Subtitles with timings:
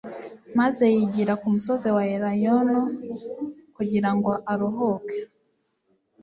[0.59, 2.81] maze yigira ku musozi wa Elayono
[3.75, 5.17] kugira ngo aruhuke.